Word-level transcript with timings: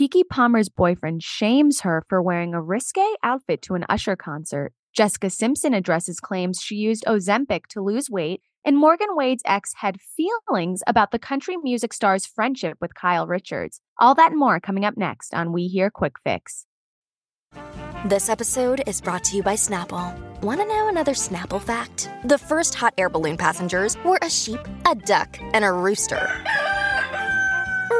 Keke 0.00 0.26
Palmer's 0.30 0.70
boyfriend 0.70 1.22
shames 1.22 1.82
her 1.82 2.02
for 2.08 2.22
wearing 2.22 2.54
a 2.54 2.62
risque 2.62 3.04
outfit 3.22 3.60
to 3.60 3.74
an 3.74 3.84
Usher 3.90 4.16
concert. 4.16 4.72
Jessica 4.94 5.28
Simpson 5.28 5.74
addresses 5.74 6.20
claims 6.20 6.62
she 6.62 6.76
used 6.76 7.04
Ozempic 7.06 7.66
to 7.66 7.82
lose 7.82 8.08
weight, 8.08 8.40
and 8.64 8.78
Morgan 8.78 9.08
Wade's 9.10 9.42
ex 9.44 9.72
had 9.76 10.00
feelings 10.00 10.80
about 10.86 11.10
the 11.10 11.18
country 11.18 11.58
music 11.58 11.92
star's 11.92 12.24
friendship 12.24 12.78
with 12.80 12.94
Kyle 12.94 13.26
Richards. 13.26 13.82
All 13.98 14.14
that 14.14 14.30
and 14.30 14.40
more 14.40 14.58
coming 14.58 14.86
up 14.86 14.96
next 14.96 15.34
on 15.34 15.52
We 15.52 15.66
Hear 15.66 15.90
Quick 15.90 16.14
Fix. 16.24 16.64
This 18.06 18.30
episode 18.30 18.82
is 18.86 19.02
brought 19.02 19.24
to 19.24 19.36
you 19.36 19.42
by 19.42 19.52
Snapple. 19.52 20.18
Want 20.40 20.62
to 20.62 20.66
know 20.66 20.88
another 20.88 21.12
Snapple 21.12 21.60
fact? 21.60 22.08
The 22.24 22.38
first 22.38 22.74
hot 22.74 22.94
air 22.96 23.10
balloon 23.10 23.36
passengers 23.36 24.02
were 24.02 24.18
a 24.22 24.30
sheep, 24.30 24.60
a 24.90 24.94
duck, 24.94 25.38
and 25.52 25.62
a 25.62 25.70
rooster. 25.70 26.42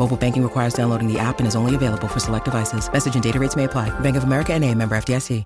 Mobile 0.00 0.16
banking 0.16 0.42
requires 0.42 0.72
downloading 0.72 1.12
the 1.12 1.18
app 1.18 1.40
and 1.40 1.46
is 1.46 1.54
only 1.54 1.74
available 1.74 2.08
for 2.08 2.20
select 2.20 2.46
devices. 2.46 2.90
Message 2.90 3.14
and 3.14 3.22
data 3.22 3.38
rates 3.38 3.54
may 3.54 3.64
apply. 3.64 3.90
Bank 4.00 4.16
of 4.16 4.24
America 4.24 4.54
and 4.54 4.64
a 4.64 4.74
member 4.74 4.96
FDIC. 4.96 5.44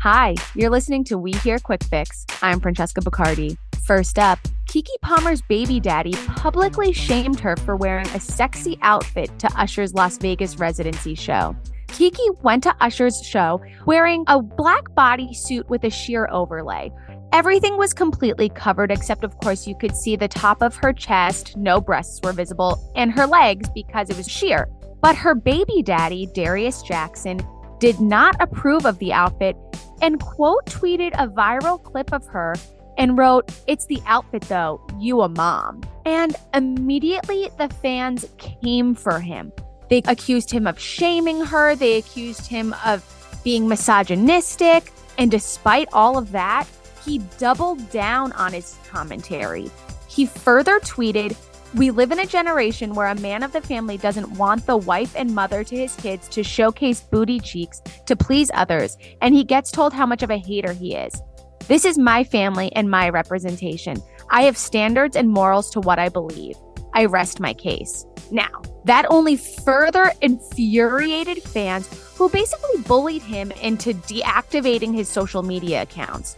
Hi, 0.00 0.34
you're 0.54 0.70
listening 0.70 1.04
to 1.04 1.18
We 1.18 1.32
Hear 1.32 1.58
Quick 1.58 1.82
Fix. 1.84 2.24
I'm 2.42 2.60
Francesca 2.60 3.00
Bacardi. 3.00 3.56
First 3.84 4.18
up, 4.18 4.38
Keke 4.68 4.86
Palmer's 5.00 5.42
baby 5.42 5.80
daddy 5.80 6.14
publicly 6.36 6.92
shamed 6.92 7.40
her 7.40 7.56
for 7.56 7.76
wearing 7.76 8.06
a 8.08 8.20
sexy 8.20 8.78
outfit 8.82 9.36
to 9.38 9.48
Usher's 9.60 9.94
Las 9.94 10.18
Vegas 10.18 10.58
residency 10.58 11.14
show. 11.14 11.56
Kiki 11.88 12.22
went 12.42 12.62
to 12.62 12.74
Usher's 12.80 13.20
show 13.24 13.60
wearing 13.86 14.24
a 14.26 14.40
black 14.40 14.84
bodysuit 14.96 15.68
with 15.68 15.84
a 15.84 15.90
sheer 15.90 16.28
overlay. 16.30 16.92
Everything 17.32 17.76
was 17.76 17.92
completely 17.92 18.48
covered, 18.48 18.90
except, 18.90 19.22
of 19.22 19.36
course, 19.38 19.66
you 19.66 19.76
could 19.76 19.94
see 19.94 20.16
the 20.16 20.28
top 20.28 20.62
of 20.62 20.74
her 20.76 20.92
chest, 20.94 21.56
no 21.56 21.80
breasts 21.80 22.20
were 22.22 22.32
visible, 22.32 22.90
and 22.96 23.12
her 23.12 23.26
legs 23.26 23.68
because 23.74 24.08
it 24.08 24.16
was 24.16 24.28
sheer. 24.28 24.66
But 25.02 25.14
her 25.16 25.34
baby 25.34 25.82
daddy, 25.82 26.26
Darius 26.34 26.82
Jackson, 26.82 27.40
did 27.80 28.00
not 28.00 28.34
approve 28.40 28.86
of 28.86 28.98
the 28.98 29.12
outfit 29.12 29.56
and 30.00 30.20
quote 30.20 30.64
tweeted 30.66 31.12
a 31.14 31.28
viral 31.28 31.82
clip 31.82 32.12
of 32.12 32.26
her 32.28 32.54
and 32.96 33.18
wrote, 33.18 33.52
It's 33.66 33.86
the 33.86 34.00
outfit 34.06 34.42
though, 34.42 34.80
you 34.98 35.20
a 35.20 35.28
mom. 35.28 35.82
And 36.06 36.34
immediately 36.54 37.50
the 37.58 37.68
fans 37.68 38.26
came 38.38 38.94
for 38.94 39.20
him. 39.20 39.52
They 39.90 40.02
accused 40.06 40.50
him 40.50 40.66
of 40.66 40.78
shaming 40.78 41.44
her, 41.44 41.76
they 41.76 41.98
accused 41.98 42.46
him 42.46 42.74
of 42.84 43.04
being 43.44 43.68
misogynistic. 43.68 44.92
And 45.18 45.30
despite 45.30 45.88
all 45.92 46.16
of 46.16 46.32
that, 46.32 46.66
he 47.08 47.18
doubled 47.38 47.90
down 47.90 48.32
on 48.32 48.52
his 48.52 48.76
commentary. 48.86 49.70
He 50.08 50.26
further 50.26 50.78
tweeted, 50.80 51.34
we 51.74 51.90
live 51.90 52.12
in 52.12 52.18
a 52.18 52.26
generation 52.26 52.94
where 52.94 53.08
a 53.08 53.14
man 53.20 53.42
of 53.42 53.52
the 53.52 53.62
family 53.62 53.96
doesn't 53.96 54.30
want 54.32 54.66
the 54.66 54.76
wife 54.76 55.14
and 55.16 55.34
mother 55.34 55.64
to 55.64 55.76
his 55.76 55.96
kids 55.96 56.28
to 56.28 56.42
showcase 56.42 57.00
booty 57.00 57.40
cheeks 57.40 57.80
to 58.06 58.14
please 58.14 58.50
others, 58.52 58.96
and 59.22 59.34
he 59.34 59.42
gets 59.42 59.70
told 59.70 59.92
how 59.92 60.04
much 60.06 60.22
of 60.22 60.30
a 60.30 60.38
hater 60.38 60.72
he 60.72 60.94
is. 60.94 61.20
This 61.66 61.84
is 61.84 61.98
my 61.98 62.24
family 62.24 62.70
and 62.74 62.90
my 62.90 63.08
representation. 63.08 64.02
I 64.30 64.42
have 64.42 64.56
standards 64.56 65.16
and 65.16 65.30
morals 65.30 65.70
to 65.70 65.80
what 65.80 65.98
I 65.98 66.10
believe. 66.10 66.56
I 66.94 67.04
rest 67.04 67.40
my 67.40 67.54
case. 67.54 68.06
Now, 68.30 68.62
that 68.84 69.06
only 69.10 69.36
further 69.36 70.12
infuriated 70.20 71.42
fans 71.42 71.88
who 72.16 72.28
basically 72.28 72.82
bullied 72.82 73.22
him 73.22 73.50
into 73.52 73.94
deactivating 73.94 74.94
his 74.94 75.08
social 75.08 75.42
media 75.42 75.82
accounts. 75.82 76.36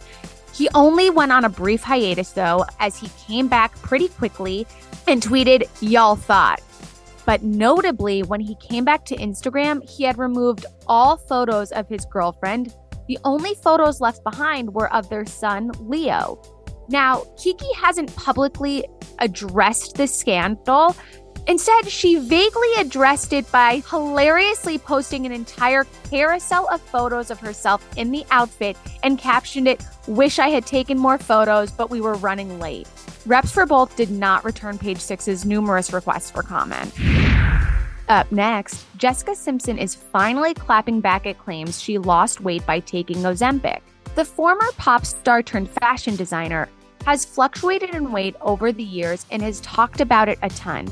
He 0.53 0.69
only 0.73 1.09
went 1.09 1.31
on 1.31 1.45
a 1.45 1.49
brief 1.49 1.83
hiatus, 1.83 2.31
though, 2.31 2.65
as 2.79 2.97
he 2.97 3.09
came 3.25 3.47
back 3.47 3.73
pretty 3.81 4.09
quickly 4.09 4.67
and 5.07 5.21
tweeted, 5.21 5.67
Y'all 5.81 6.15
thought. 6.15 6.61
But 7.25 7.43
notably, 7.43 8.23
when 8.23 8.41
he 8.41 8.55
came 8.55 8.83
back 8.83 9.05
to 9.05 9.15
Instagram, 9.15 9.87
he 9.89 10.03
had 10.03 10.17
removed 10.17 10.65
all 10.87 11.17
photos 11.17 11.71
of 11.71 11.87
his 11.87 12.05
girlfriend. 12.05 12.75
The 13.07 13.17
only 13.23 13.55
photos 13.55 14.01
left 14.01 14.23
behind 14.23 14.73
were 14.73 14.91
of 14.93 15.09
their 15.09 15.25
son, 15.25 15.71
Leo. 15.79 16.41
Now, 16.89 17.23
Keke 17.37 17.73
hasn't 17.75 18.13
publicly 18.15 18.85
addressed 19.19 19.95
this 19.95 20.13
scandal. 20.13 20.95
Instead, 21.47 21.89
she 21.89 22.17
vaguely 22.17 22.73
addressed 22.77 23.33
it 23.33 23.51
by 23.51 23.81
hilariously 23.89 24.77
posting 24.77 25.25
an 25.25 25.31
entire 25.31 25.85
carousel 26.09 26.67
of 26.71 26.79
photos 26.81 27.31
of 27.31 27.39
herself 27.39 27.85
in 27.97 28.11
the 28.11 28.23
outfit 28.31 28.77
and 29.03 29.17
captioned 29.17 29.67
it, 29.67 29.83
Wish 30.07 30.39
I 30.39 30.49
had 30.49 30.65
taken 30.65 30.97
more 30.97 31.19
photos, 31.19 31.71
but 31.71 31.91
we 31.91 32.01
were 32.01 32.15
running 32.15 32.59
late. 32.59 32.87
Reps 33.27 33.51
for 33.51 33.67
both 33.67 33.95
did 33.95 34.09
not 34.09 34.43
return 34.43 34.79
page 34.79 34.99
six's 34.99 35.45
numerous 35.45 35.93
requests 35.93 36.31
for 36.31 36.41
comment. 36.41 36.91
Up 38.09 38.31
next, 38.31 38.83
Jessica 38.97 39.35
Simpson 39.35 39.77
is 39.77 39.93
finally 39.93 40.55
clapping 40.55 41.01
back 41.01 41.27
at 41.27 41.37
claims 41.37 41.79
she 41.79 41.97
lost 41.97 42.41
weight 42.41 42.65
by 42.65 42.79
taking 42.79 43.17
Ozempic. 43.17 43.81
The 44.15 44.25
former 44.25 44.67
pop 44.77 45.05
star 45.05 45.43
turned 45.43 45.69
fashion 45.69 46.15
designer 46.15 46.67
has 47.05 47.23
fluctuated 47.23 47.93
in 47.95 48.11
weight 48.11 48.35
over 48.41 48.71
the 48.71 48.83
years 48.83 49.25
and 49.31 49.41
has 49.41 49.61
talked 49.61 50.01
about 50.01 50.29
it 50.29 50.39
a 50.41 50.49
ton. 50.49 50.91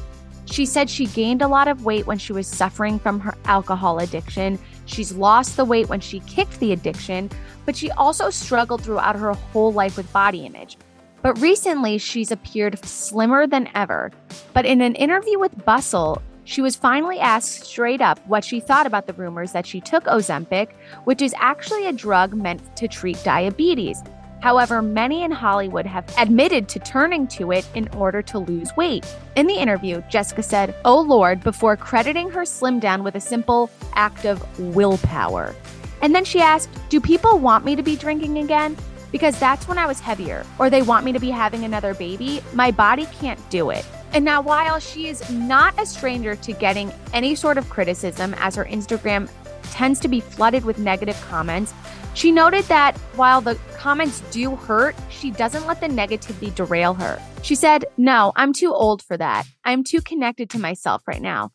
She 0.51 0.65
said 0.65 0.89
she 0.89 1.05
gained 1.05 1.41
a 1.41 1.47
lot 1.47 1.67
of 1.67 1.85
weight 1.85 2.07
when 2.07 2.17
she 2.17 2.33
was 2.33 2.47
suffering 2.47 2.97
from 2.97 3.19
her 3.19 3.35
alcohol 3.45 3.99
addiction. 3.99 4.57
She's 4.85 5.13
lost 5.13 5.57
the 5.57 5.65
weight 5.65 5.89
when 5.89 5.99
she 5.99 6.21
kicked 6.21 6.59
the 6.59 6.71
addiction, 6.71 7.29
but 7.65 7.75
she 7.75 7.91
also 7.91 8.29
struggled 8.31 8.81
throughout 8.83 9.15
her 9.15 9.33
whole 9.33 9.71
life 9.71 9.95
with 9.95 10.11
body 10.11 10.45
image. 10.45 10.77
But 11.21 11.39
recently, 11.39 11.97
she's 11.97 12.31
appeared 12.31 12.83
slimmer 12.83 13.45
than 13.45 13.69
ever. 13.75 14.11
But 14.53 14.65
in 14.65 14.81
an 14.81 14.95
interview 14.95 15.37
with 15.37 15.65
Bustle, 15.65 16.21
she 16.45 16.61
was 16.61 16.75
finally 16.75 17.19
asked 17.19 17.65
straight 17.65 18.01
up 18.01 18.19
what 18.25 18.43
she 18.43 18.59
thought 18.59 18.87
about 18.87 19.05
the 19.05 19.13
rumors 19.13 19.51
that 19.51 19.67
she 19.67 19.79
took 19.79 20.05
Ozempic, 20.05 20.71
which 21.03 21.21
is 21.21 21.35
actually 21.37 21.85
a 21.85 21.93
drug 21.93 22.33
meant 22.33 22.75
to 22.77 22.87
treat 22.87 23.23
diabetes. 23.23 24.01
However, 24.41 24.81
many 24.81 25.23
in 25.23 25.31
Hollywood 25.31 25.85
have 25.85 26.05
admitted 26.17 26.69
to 26.69 26.79
turning 26.79 27.27
to 27.27 27.51
it 27.51 27.67
in 27.75 27.87
order 27.89 28.21
to 28.23 28.39
lose 28.39 28.75
weight. 28.75 29.05
In 29.35 29.47
the 29.47 29.55
interview, 29.55 30.01
Jessica 30.09 30.43
said, 30.43 30.75
Oh 30.85 31.01
Lord, 31.01 31.41
before 31.43 31.75
crediting 31.75 32.29
her 32.31 32.45
slim 32.45 32.79
down 32.79 33.03
with 33.03 33.15
a 33.15 33.19
simple 33.19 33.69
act 33.95 34.25
of 34.25 34.43
willpower. 34.59 35.55
And 36.01 36.15
then 36.15 36.23
she 36.23 36.39
asked, 36.39 36.69
Do 36.89 37.01
people 37.01 37.39
want 37.39 37.65
me 37.65 37.75
to 37.75 37.83
be 37.83 37.95
drinking 37.95 38.37
again? 38.37 38.77
because 39.11 39.39
that's 39.39 39.67
when 39.67 39.77
I 39.77 39.85
was 39.85 39.99
heavier, 39.99 40.45
or 40.57 40.69
they 40.69 40.81
want 40.81 41.05
me 41.05 41.11
to 41.13 41.19
be 41.19 41.29
having 41.29 41.63
another 41.63 41.93
baby, 41.93 42.41
my 42.53 42.71
body 42.71 43.05
can't 43.07 43.39
do 43.49 43.69
it. 43.69 43.85
And 44.13 44.25
now, 44.25 44.41
while 44.41 44.79
she 44.79 45.07
is 45.07 45.29
not 45.29 45.79
a 45.79 45.85
stranger 45.85 46.35
to 46.35 46.53
getting 46.53 46.91
any 47.13 47.35
sort 47.35 47.57
of 47.57 47.69
criticism, 47.69 48.33
as 48.39 48.55
her 48.55 48.65
Instagram 48.65 49.29
tends 49.63 49.99
to 49.99 50.07
be 50.07 50.19
flooded 50.19 50.65
with 50.65 50.79
negative 50.79 51.19
comments, 51.29 51.73
she 52.19 52.33
noted 52.33 52.65
that 52.65 52.97
while 53.15 53.39
the 53.39 53.55
comments 53.77 54.19
do 54.29 54.53
hurt, 54.53 54.93
she 55.09 55.31
doesn't 55.31 55.65
let 55.65 55.79
the 55.79 55.87
negativity 55.87 56.53
derail 56.53 56.93
her. 56.95 57.17
She 57.43 57.55
said, 57.55 57.85
No, 57.95 58.33
I'm 58.35 58.51
too 58.51 58.73
old 58.73 59.01
for 59.01 59.15
that. 59.15 59.45
I'm 59.63 59.85
too 59.85 60.01
connected 60.01 60.49
to 60.49 60.59
myself 60.59 61.01
right 61.07 61.21
now. 61.21 61.53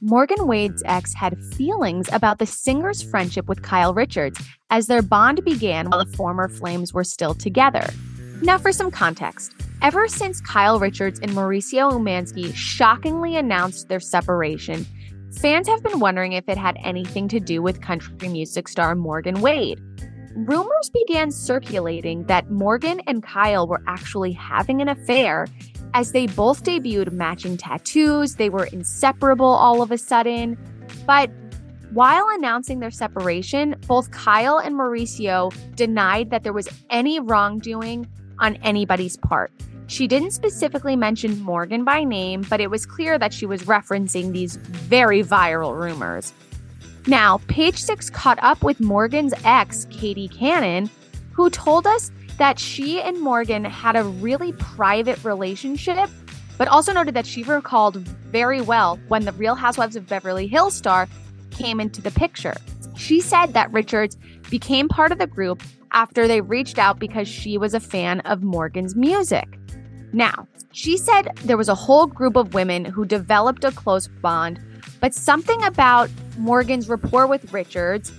Morgan 0.00 0.46
Wade's 0.46 0.82
ex 0.86 1.12
had 1.12 1.38
feelings 1.54 2.08
about 2.10 2.38
the 2.38 2.46
singer's 2.46 3.02
friendship 3.02 3.48
with 3.48 3.60
Kyle 3.60 3.92
Richards 3.92 4.40
as 4.70 4.86
their 4.86 5.02
bond 5.02 5.44
began 5.44 5.90
while 5.90 6.02
the 6.02 6.16
former 6.16 6.48
Flames 6.48 6.94
were 6.94 7.04
still 7.04 7.34
together. 7.34 7.86
Now, 8.40 8.56
for 8.56 8.72
some 8.72 8.90
context. 8.90 9.52
Ever 9.82 10.08
since 10.08 10.40
Kyle 10.40 10.78
Richards 10.78 11.20
and 11.20 11.32
Mauricio 11.32 11.92
Umansky 11.92 12.54
shockingly 12.54 13.36
announced 13.36 13.88
their 13.88 14.00
separation, 14.00 14.86
fans 15.38 15.68
have 15.68 15.82
been 15.82 16.00
wondering 16.00 16.32
if 16.32 16.48
it 16.48 16.58
had 16.58 16.76
anything 16.82 17.28
to 17.28 17.40
do 17.40 17.62
with 17.62 17.80
country 17.80 18.28
music 18.28 18.68
star 18.68 18.94
Morgan 18.94 19.40
Wade. 19.40 19.80
Rumors 20.34 20.90
began 20.90 21.30
circulating 21.30 22.24
that 22.24 22.50
Morgan 22.50 23.00
and 23.06 23.22
Kyle 23.22 23.66
were 23.66 23.82
actually 23.86 24.32
having 24.32 24.80
an 24.80 24.88
affair 24.88 25.46
as 25.94 26.12
they 26.12 26.26
both 26.26 26.64
debuted 26.64 27.12
matching 27.12 27.56
tattoos. 27.56 28.36
They 28.36 28.48
were 28.48 28.66
inseparable 28.66 29.46
all 29.46 29.82
of 29.82 29.90
a 29.90 29.98
sudden. 29.98 30.56
But 31.06 31.30
while 31.92 32.26
announcing 32.30 32.80
their 32.80 32.90
separation, 32.90 33.76
both 33.86 34.10
Kyle 34.10 34.56
and 34.58 34.74
Mauricio 34.74 35.52
denied 35.74 36.30
that 36.30 36.42
there 36.42 36.54
was 36.54 36.68
any 36.88 37.20
wrongdoing 37.20 38.06
on 38.38 38.56
anybody's 38.56 39.18
part. 39.18 39.52
She 39.92 40.06
didn't 40.06 40.30
specifically 40.30 40.96
mention 40.96 41.42
Morgan 41.42 41.84
by 41.84 42.02
name, 42.02 42.46
but 42.48 42.62
it 42.62 42.70
was 42.70 42.86
clear 42.86 43.18
that 43.18 43.34
she 43.34 43.44
was 43.44 43.64
referencing 43.64 44.32
these 44.32 44.56
very 44.56 45.22
viral 45.22 45.78
rumors. 45.78 46.32
Now, 47.06 47.42
Page 47.46 47.76
Six 47.76 48.08
caught 48.08 48.38
up 48.42 48.64
with 48.64 48.80
Morgan's 48.80 49.34
ex, 49.44 49.86
Katie 49.90 50.28
Cannon, 50.28 50.88
who 51.32 51.50
told 51.50 51.86
us 51.86 52.10
that 52.38 52.58
she 52.58 53.02
and 53.02 53.20
Morgan 53.20 53.66
had 53.66 53.94
a 53.94 54.04
really 54.04 54.54
private 54.54 55.22
relationship, 55.24 56.08
but 56.56 56.68
also 56.68 56.94
noted 56.94 57.12
that 57.12 57.26
she 57.26 57.42
recalled 57.42 57.96
very 57.96 58.62
well 58.62 58.98
when 59.08 59.26
the 59.26 59.32
Real 59.32 59.54
Housewives 59.54 59.94
of 59.94 60.06
Beverly 60.06 60.46
Hills 60.46 60.74
star 60.74 61.06
came 61.50 61.80
into 61.80 62.00
the 62.00 62.12
picture. 62.12 62.54
She 62.96 63.20
said 63.20 63.52
that 63.52 63.70
Richards 63.72 64.16
became 64.48 64.88
part 64.88 65.12
of 65.12 65.18
the 65.18 65.26
group 65.26 65.62
after 65.92 66.26
they 66.26 66.40
reached 66.40 66.78
out 66.78 66.98
because 66.98 67.28
she 67.28 67.58
was 67.58 67.74
a 67.74 67.80
fan 67.80 68.20
of 68.20 68.42
Morgan's 68.42 68.96
music. 68.96 69.58
Now, 70.12 70.46
she 70.72 70.96
said 70.96 71.28
there 71.44 71.56
was 71.56 71.68
a 71.68 71.74
whole 71.74 72.06
group 72.06 72.36
of 72.36 72.54
women 72.54 72.84
who 72.84 73.04
developed 73.04 73.64
a 73.64 73.72
close 73.72 74.08
bond, 74.08 74.60
but 75.00 75.14
something 75.14 75.62
about 75.64 76.10
Morgan's 76.38 76.88
rapport 76.88 77.26
with 77.26 77.52
Richards 77.52 78.12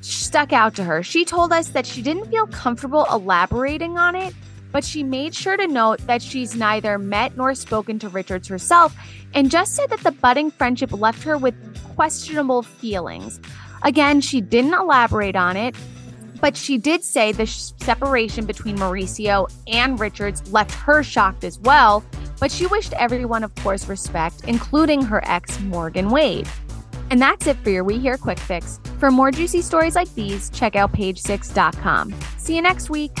stuck 0.00 0.52
out 0.52 0.74
to 0.76 0.84
her. 0.84 1.02
She 1.02 1.24
told 1.24 1.52
us 1.52 1.68
that 1.70 1.86
she 1.86 2.02
didn't 2.02 2.30
feel 2.30 2.46
comfortable 2.46 3.06
elaborating 3.10 3.98
on 3.98 4.14
it, 4.14 4.34
but 4.72 4.84
she 4.84 5.02
made 5.02 5.34
sure 5.34 5.56
to 5.56 5.66
note 5.66 6.00
that 6.06 6.22
she's 6.22 6.56
neither 6.56 6.98
met 6.98 7.36
nor 7.36 7.54
spoken 7.54 7.98
to 8.00 8.08
Richards 8.08 8.48
herself 8.48 8.96
and 9.34 9.50
just 9.50 9.74
said 9.74 9.90
that 9.90 10.00
the 10.00 10.12
budding 10.12 10.50
friendship 10.50 10.92
left 10.92 11.22
her 11.24 11.36
with 11.36 11.54
questionable 11.94 12.62
feelings. 12.62 13.40
Again, 13.82 14.20
she 14.20 14.40
didn't 14.40 14.74
elaborate 14.74 15.36
on 15.36 15.56
it, 15.56 15.74
but 16.42 16.56
she 16.56 16.76
did 16.76 17.04
say 17.04 17.30
the 17.30 17.46
sh- 17.46 17.70
separation 17.78 18.44
between 18.44 18.76
Mauricio 18.76 19.48
and 19.68 19.98
Richards 19.98 20.52
left 20.52 20.72
her 20.72 21.02
shocked 21.04 21.44
as 21.44 21.58
well. 21.60 22.04
But 22.40 22.50
she 22.50 22.66
wished 22.66 22.92
everyone, 22.94 23.44
of 23.44 23.54
course, 23.54 23.88
respect, 23.88 24.42
including 24.48 25.02
her 25.02 25.22
ex, 25.24 25.60
Morgan 25.60 26.10
Wade. 26.10 26.48
And 27.10 27.22
that's 27.22 27.46
it 27.46 27.56
for 27.58 27.70
your 27.70 27.84
We 27.84 27.98
Hear 27.98 28.18
Quick 28.18 28.40
Fix. 28.40 28.80
For 28.98 29.12
more 29.12 29.30
juicy 29.30 29.62
stories 29.62 29.94
like 29.94 30.12
these, 30.14 30.50
check 30.50 30.74
out 30.74 30.92
page6.com. 30.92 32.12
See 32.38 32.56
you 32.56 32.62
next 32.62 32.90
week. 32.90 33.16